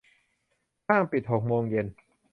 [0.87, 1.87] ห้างปิดหกโมงเย็น